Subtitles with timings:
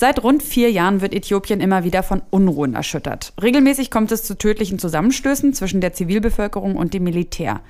[0.00, 3.34] Seit rund vier Jahren wird Äthiopien immer wieder von Unruhen erschüttert.
[3.42, 7.60] Regelmäßig kommt es zu tödlichen Zusammenstößen zwischen der Zivilbevölkerung und dem Militär.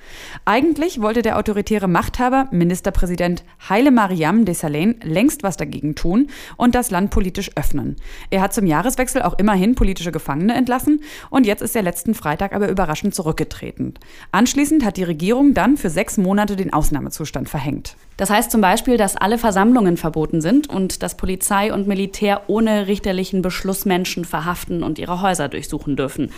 [0.44, 6.92] Eigentlich wollte der autoritäre Machthaber, Ministerpräsident Haile Mariam Desalegn, längst was dagegen tun und das
[6.92, 7.96] Land politisch öffnen.
[8.30, 12.54] Er hat zum Jahreswechsel auch immerhin politische Gefangene entlassen und jetzt ist er letzten Freitag
[12.54, 13.94] aber überraschend zurückgetreten.
[14.30, 17.96] Anschließend hat die Regierung dann für sechs Monate den Ausnahmezustand verhängt.
[18.16, 22.42] Das heißt zum Beispiel, dass alle Versammlungen verboten sind und dass Polizei und Militär Militär
[22.48, 26.30] ohne richterlichen Beschluss Menschen verhaften und ihre Häuser durchsuchen dürfen.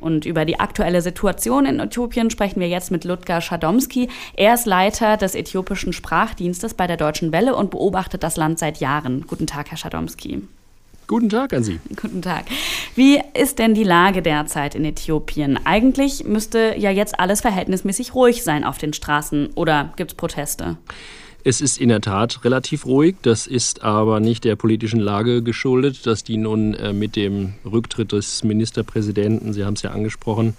[0.00, 4.08] Und über die aktuelle Situation in Äthiopien sprechen wir jetzt mit Ludger Schadomski.
[4.36, 8.78] Er ist Leiter des äthiopischen Sprachdienstes bei der Deutschen Welle und beobachtet das Land seit
[8.78, 9.24] Jahren.
[9.26, 10.42] Guten Tag, Herr Schadomski.
[11.08, 11.80] Guten Tag an Sie.
[12.00, 12.44] Guten Tag.
[12.94, 15.58] Wie ist denn die Lage derzeit in Äthiopien?
[15.64, 19.50] Eigentlich müsste ja jetzt alles verhältnismäßig ruhig sein auf den Straßen.
[19.54, 20.76] Oder gibt es Proteste?
[21.46, 23.16] Es ist in der Tat relativ ruhig.
[23.20, 28.12] Das ist aber nicht der politischen Lage geschuldet, dass die nun äh, mit dem Rücktritt
[28.12, 30.56] des Ministerpräsidenten, Sie haben es ja angesprochen,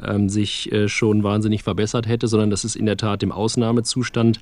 [0.00, 4.40] ähm, sich äh, schon wahnsinnig verbessert hätte, sondern das ist in der Tat dem Ausnahmezustand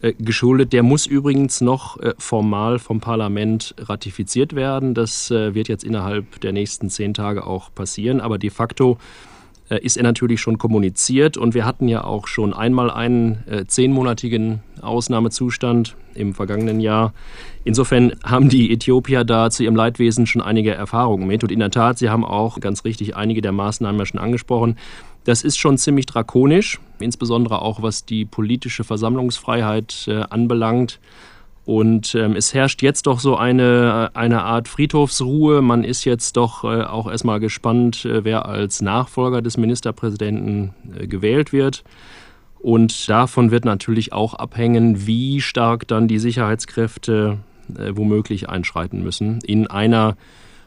[0.00, 0.72] äh, geschuldet.
[0.72, 4.94] Der muss übrigens noch formal vom Parlament ratifiziert werden.
[4.94, 8.22] Das wird jetzt innerhalb der nächsten zehn Tage auch passieren.
[8.22, 8.96] Aber de facto
[9.74, 14.60] ist er natürlich schon kommuniziert und wir hatten ja auch schon einmal einen äh, zehnmonatigen
[14.80, 17.12] Ausnahmezustand im vergangenen Jahr.
[17.64, 21.70] Insofern haben die Äthiopier da zu ihrem Leidwesen schon einige Erfahrungen mit und in der
[21.70, 24.76] Tat, Sie haben auch ganz richtig einige der Maßnahmen ja schon angesprochen.
[25.24, 31.00] Das ist schon ziemlich drakonisch, insbesondere auch was die politische Versammlungsfreiheit äh, anbelangt.
[31.66, 35.62] Und ähm, es herrscht jetzt doch so eine, eine Art Friedhofsruhe.
[35.62, 41.08] Man ist jetzt doch äh, auch erstmal gespannt, äh, wer als Nachfolger des Ministerpräsidenten äh,
[41.08, 41.82] gewählt wird.
[42.60, 47.38] Und davon wird natürlich auch abhängen, wie stark dann die Sicherheitskräfte
[47.76, 49.40] äh, womöglich einschreiten müssen.
[49.40, 50.16] In einer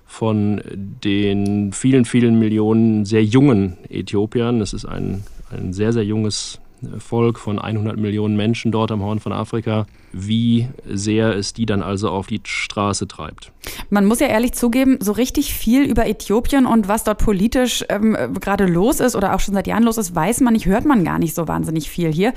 [0.06, 6.60] von den vielen, vielen Millionen sehr jungen Äthiopiern, das ist ein, ein sehr, sehr junges
[7.00, 11.84] Volk von 100 Millionen Menschen dort am Horn von Afrika, wie sehr es die dann
[11.84, 13.52] also auf die Straße treibt.
[13.90, 18.16] Man muss ja ehrlich zugeben, so richtig viel über Äthiopien und was dort politisch ähm,
[18.40, 21.04] gerade los ist oder auch schon seit Jahren los ist, weiß man nicht, hört man
[21.04, 22.34] gar nicht so wahnsinnig viel hier.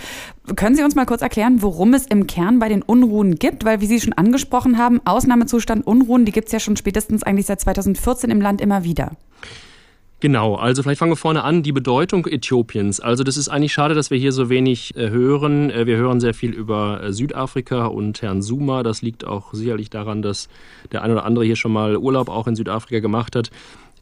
[0.56, 3.64] Können Sie uns mal kurz erklären, worum es im Kern bei den Unruhen gibt?
[3.64, 7.46] Weil, wie Sie schon angesprochen haben, Ausnahmezustand Unruhen, die gibt es ja schon spätestens eigentlich
[7.46, 9.12] seit 2014 im Land immer wieder.
[10.22, 13.00] Genau, also vielleicht fangen wir vorne an, die Bedeutung Äthiopiens.
[13.00, 15.68] Also das ist eigentlich schade, dass wir hier so wenig äh, hören.
[15.68, 18.84] Äh, wir hören sehr viel über äh, Südafrika und Herrn Zuma.
[18.84, 20.48] Das liegt auch sicherlich daran, dass
[20.92, 23.50] der ein oder andere hier schon mal Urlaub auch in Südafrika gemacht hat.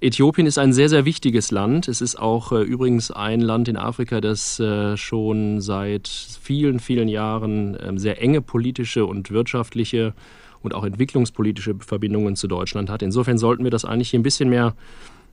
[0.02, 1.88] Äthiopien ist ein sehr, sehr wichtiges Land.
[1.88, 7.08] Es ist auch äh, übrigens ein Land in Afrika, das äh, schon seit vielen, vielen
[7.08, 10.12] Jahren äh, sehr enge politische und wirtschaftliche
[10.60, 13.00] und auch entwicklungspolitische Verbindungen zu Deutschland hat.
[13.00, 14.74] Insofern sollten wir das eigentlich hier ein bisschen mehr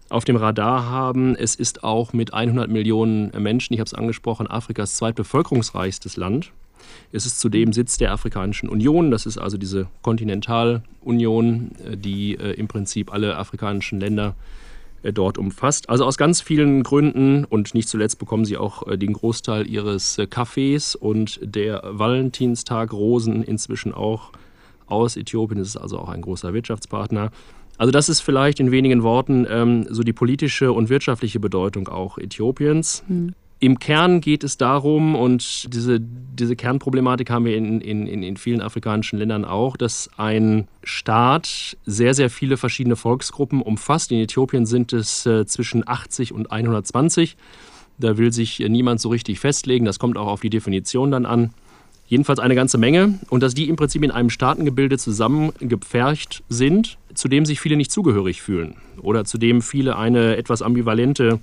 [0.10, 1.36] auf dem Radar haben.
[1.36, 6.52] Es ist auch mit 100 Millionen Menschen, ich habe es angesprochen, Afrikas zweitbevölkerungsreichstes Land.
[7.12, 9.12] Es ist zudem Sitz der Afrikanischen Union.
[9.12, 14.36] Das ist also diese Kontinentalunion, äh, die äh, im Prinzip alle afrikanischen Länder
[15.04, 15.90] äh, dort umfasst.
[15.90, 20.96] Also aus ganz vielen Gründen und nicht zuletzt bekommen sie auch den Großteil ihres Kaffees
[20.96, 24.32] und der Valentinstag Rosen inzwischen auch
[24.88, 25.60] aus Äthiopien.
[25.60, 27.32] Das ist also auch ein großer Wirtschaftspartner.
[27.78, 32.18] Also das ist vielleicht in wenigen Worten ähm, so die politische und wirtschaftliche Bedeutung auch
[32.18, 33.04] Äthiopiens.
[33.08, 33.34] Mhm.
[33.60, 38.62] Im Kern geht es darum, und diese, diese Kernproblematik haben wir in, in, in vielen
[38.62, 44.12] afrikanischen Ländern auch, dass ein Staat sehr, sehr viele verschiedene Volksgruppen umfasst.
[44.12, 47.36] In Äthiopien sind es äh, zwischen 80 und 120.
[47.98, 49.86] Da will sich niemand so richtig festlegen.
[49.86, 51.50] Das kommt auch auf die Definition dann an.
[52.08, 53.20] Jedenfalls eine ganze Menge.
[53.30, 57.92] Und dass die im Prinzip in einem Staatengebilde zusammengepfercht sind, zu dem sich viele nicht
[57.92, 61.40] zugehörig fühlen oder zu dem viele eine etwas ambivalente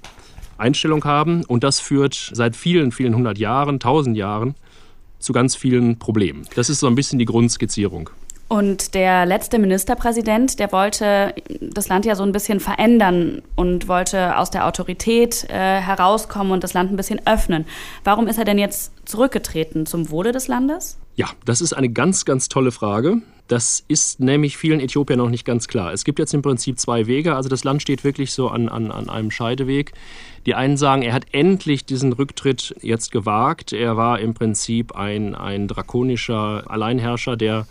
[0.58, 1.44] Einstellung haben.
[1.44, 4.54] Und das führt seit vielen, vielen hundert Jahren, tausend Jahren
[5.18, 6.42] zu ganz vielen Problemen.
[6.54, 8.10] Das ist so ein bisschen die Grundskizzierung.
[8.48, 14.36] Und der letzte Ministerpräsident, der wollte das Land ja so ein bisschen verändern und wollte
[14.36, 17.64] aus der Autorität äh, herauskommen und das Land ein bisschen öffnen.
[18.04, 19.86] Warum ist er denn jetzt zurückgetreten?
[19.86, 20.98] Zum Wohle des Landes?
[21.16, 23.22] Ja, das ist eine ganz, ganz tolle Frage.
[23.48, 25.92] Das ist nämlich vielen Äthiopiern noch nicht ganz klar.
[25.92, 27.36] Es gibt jetzt im Prinzip zwei Wege.
[27.36, 29.92] Also das Land steht wirklich so an, an, an einem Scheideweg.
[30.46, 33.72] Die einen sagen, er hat endlich diesen Rücktritt jetzt gewagt.
[33.72, 37.66] Er war im Prinzip ein, ein drakonischer Alleinherrscher, der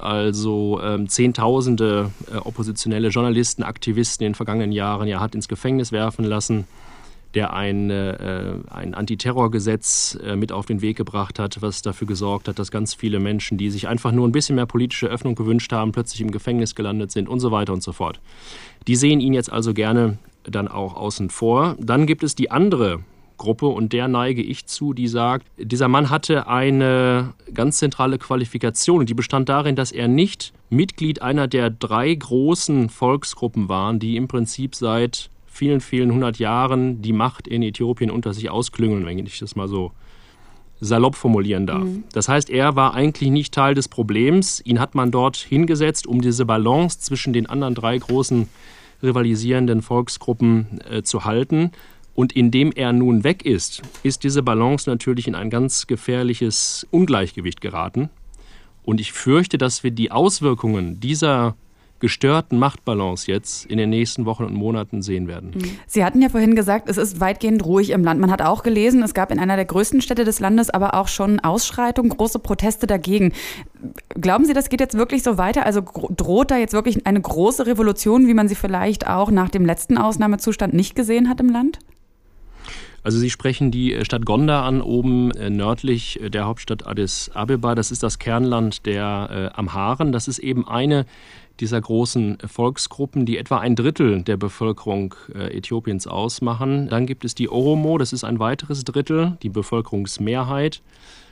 [0.00, 5.92] also ähm, Zehntausende äh, oppositionelle Journalisten, Aktivisten in den vergangenen Jahren ja hat ins Gefängnis
[5.92, 6.66] werfen lassen.
[7.34, 12.46] der ein, äh, ein Antiterrorgesetz äh, mit auf den Weg gebracht hat, was dafür gesorgt
[12.46, 15.72] hat, dass ganz viele Menschen, die sich einfach nur ein bisschen mehr politische Öffnung gewünscht
[15.72, 18.20] haben, plötzlich im Gefängnis gelandet sind und so weiter und so fort.
[18.86, 21.76] Die sehen ihn jetzt also gerne dann auch außen vor.
[21.80, 23.00] Dann gibt es die andere
[23.36, 29.00] Gruppe und der neige ich zu, die sagt, dieser Mann hatte eine ganz zentrale Qualifikation
[29.00, 34.16] und die bestand darin, dass er nicht Mitglied einer der drei großen Volksgruppen war, die
[34.16, 39.18] im Prinzip seit vielen, vielen hundert Jahren die Macht in Äthiopien unter sich ausklüngeln, wenn
[39.18, 39.92] ich das mal so
[40.80, 41.84] salopp formulieren darf.
[41.84, 42.04] Mhm.
[42.12, 44.60] Das heißt, er war eigentlich nicht Teil des Problems.
[44.64, 48.48] Ihn hat man dort hingesetzt, um diese Balance zwischen den anderen drei großen
[49.02, 51.70] rivalisierenden Volksgruppen äh, zu halten.
[52.14, 57.60] Und indem er nun weg ist, ist diese Balance natürlich in ein ganz gefährliches Ungleichgewicht
[57.60, 58.10] geraten.
[58.84, 61.56] Und ich fürchte, dass wir die Auswirkungen dieser
[62.00, 65.52] gestörten Machtbalance jetzt in den nächsten Wochen und Monaten sehen werden.
[65.54, 65.70] Mhm.
[65.86, 68.20] Sie hatten ja vorhin gesagt, es ist weitgehend ruhig im Land.
[68.20, 71.08] Man hat auch gelesen, es gab in einer der größten Städte des Landes aber auch
[71.08, 73.32] schon Ausschreitungen, große Proteste dagegen.
[74.20, 75.64] Glauben Sie, das geht jetzt wirklich so weiter?
[75.64, 79.64] Also droht da jetzt wirklich eine große Revolution, wie man sie vielleicht auch nach dem
[79.64, 81.78] letzten Ausnahmezustand nicht gesehen hat im Land?
[83.04, 87.30] Also Sie sprechen die äh, Stadt Gondar an, oben äh, nördlich äh, der Hauptstadt Addis
[87.34, 87.74] Abeba.
[87.74, 90.10] Das ist das Kernland der Amharen.
[90.10, 91.04] Das ist eben eine
[91.60, 96.88] dieser großen Volksgruppen, die etwa ein Drittel der Bevölkerung Äthiopiens ausmachen.
[96.88, 100.82] Dann gibt es die Oromo, das ist ein weiteres Drittel, die Bevölkerungsmehrheit,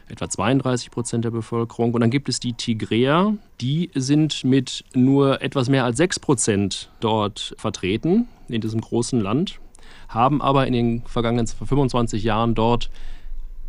[0.08, 1.92] etwa 32 Prozent der Bevölkerung.
[1.92, 6.90] Und dann gibt es die Tigreer, die sind mit nur etwas mehr als 6 Prozent
[7.00, 9.58] dort vertreten in diesem großen Land,
[10.14, 12.90] haben aber in den vergangenen 25 Jahren dort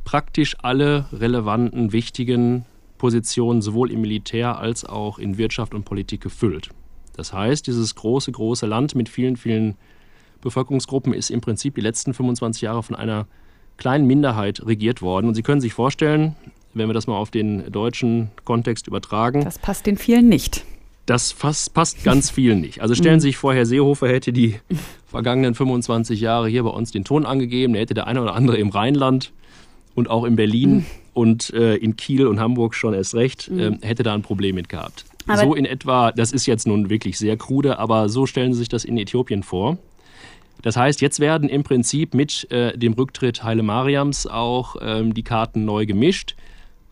[0.03, 2.65] praktisch alle relevanten, wichtigen
[2.97, 6.69] Positionen sowohl im Militär als auch in Wirtschaft und Politik gefüllt.
[7.15, 9.75] Das heißt, dieses große, große Land mit vielen, vielen
[10.41, 13.27] Bevölkerungsgruppen ist im Prinzip die letzten 25 Jahre von einer
[13.77, 15.27] kleinen Minderheit regiert worden.
[15.27, 16.35] Und Sie können sich vorstellen,
[16.73, 19.43] wenn wir das mal auf den deutschen Kontext übertragen.
[19.43, 20.65] Das passt den vielen nicht.
[21.05, 22.81] Das fast, passt ganz vielen nicht.
[22.81, 24.55] Also stellen Sie sich vor, Herr Seehofer hätte die
[25.05, 27.75] vergangenen 25 Jahre hier bei uns den Ton angegeben.
[27.75, 29.33] Er hätte der eine oder andere im Rheinland
[29.95, 30.85] und auch in Berlin mhm.
[31.13, 34.69] und äh, in Kiel und Hamburg schon erst recht, äh, hätte da ein Problem mit
[34.69, 35.05] gehabt.
[35.27, 38.59] Aber so in etwa, das ist jetzt nun wirklich sehr krude, aber so stellen Sie
[38.59, 39.77] sich das in Äthiopien vor.
[40.61, 45.23] Das heißt, jetzt werden im Prinzip mit äh, dem Rücktritt Haile Mariams auch ähm, die
[45.23, 46.35] Karten neu gemischt.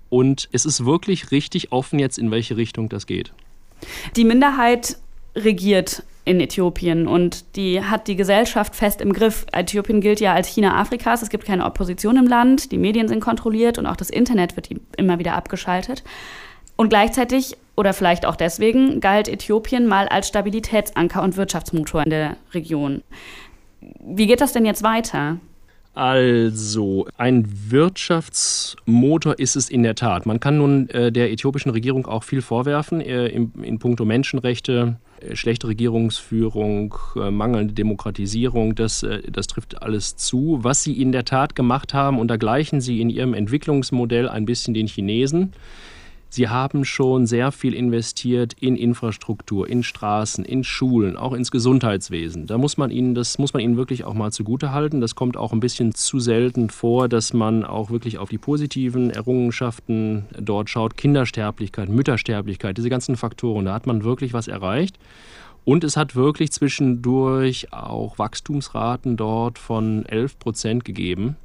[0.10, 3.32] Und es ist wirklich richtig offen jetzt, in welche Richtung das geht.
[4.16, 4.98] Die Minderheit
[5.36, 9.46] regiert in Äthiopien und die hat die Gesellschaft fest im Griff.
[9.52, 11.22] Äthiopien gilt ja als China Afrikas.
[11.22, 14.70] Es gibt keine Opposition im Land, die Medien sind kontrolliert und auch das Internet wird
[14.98, 16.04] immer wieder abgeschaltet.
[16.76, 22.38] Und gleichzeitig, oder vielleicht auch deswegen, galt Äthiopien mal als Stabilitätsanker und Wirtschaftsmotor in der
[22.54, 23.04] Region.
[24.00, 25.38] Wie geht das denn jetzt weiter?
[25.94, 30.26] Also, ein Wirtschaftsmotor ist es in der Tat.
[30.26, 34.96] Man kann nun äh, der äthiopischen Regierung auch viel vorwerfen äh, in, in puncto Menschenrechte,
[35.20, 38.74] äh, schlechte Regierungsführung, äh, mangelnde Demokratisierung.
[38.76, 40.60] Das, äh, das trifft alles zu.
[40.62, 44.46] Was sie in der Tat gemacht haben, und da gleichen sie in ihrem Entwicklungsmodell ein
[44.46, 45.52] bisschen den Chinesen.
[46.34, 52.48] Sie haben schon sehr viel investiert in Infrastruktur, in Straßen, in Schulen, auch ins Gesundheitswesen.
[52.48, 55.02] Da muss man ihnen, das muss man ihnen wirklich auch mal zugutehalten.
[55.02, 59.10] Das kommt auch ein bisschen zu selten vor, dass man auch wirklich auf die positiven
[59.10, 60.96] Errungenschaften dort schaut.
[60.96, 65.00] Kindersterblichkeit, Müttersterblichkeit, diese ganzen Faktoren, da hat man wirklich was erreicht.
[65.66, 71.36] Und es hat wirklich zwischendurch auch Wachstumsraten dort von 11 Prozent gegeben.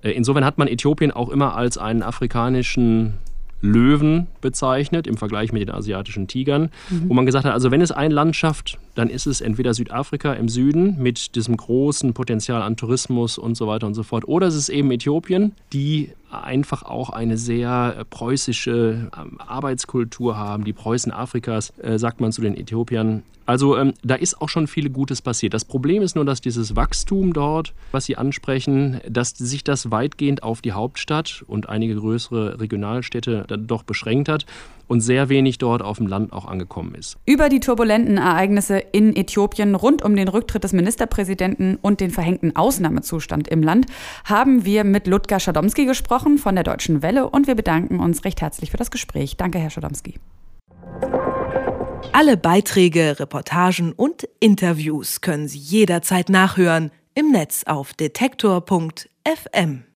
[0.00, 3.18] Äh, insofern hat man Äthiopien auch immer als einen afrikanischen
[3.62, 7.08] Löwen bezeichnet im Vergleich mit den asiatischen Tigern, mhm.
[7.08, 10.34] wo man gesagt hat, also wenn es ein Land schafft, dann ist es entweder Südafrika
[10.34, 14.48] im Süden mit diesem großen Potenzial an Tourismus und so weiter und so fort, oder
[14.48, 20.64] es ist eben Äthiopien, die einfach auch eine sehr äh, preußische ähm, Arbeitskultur haben.
[20.64, 23.22] Die Preußen Afrikas, äh, sagt man zu den Äthiopiern.
[23.44, 25.52] Also ähm, da ist auch schon viel Gutes passiert.
[25.52, 30.42] Das Problem ist nur, dass dieses Wachstum dort, was Sie ansprechen, dass sich das weitgehend
[30.42, 34.46] auf die Hauptstadt und einige größere Regionalstädte doch beschränkt hat
[34.92, 37.16] und sehr wenig dort auf dem Land auch angekommen ist.
[37.24, 42.54] Über die turbulenten Ereignisse in Äthiopien rund um den Rücktritt des Ministerpräsidenten und den verhängten
[42.56, 43.86] Ausnahmezustand im Land
[44.26, 48.40] haben wir mit Ludger Schadomski gesprochen von der Deutschen Welle und wir bedanken uns recht
[48.40, 49.36] herzlich für das Gespräch.
[49.36, 50.14] Danke, Herr Schadomski.
[52.12, 59.84] Alle Beiträge, Reportagen und Interviews können Sie jederzeit nachhören im Netz auf detektor.fm.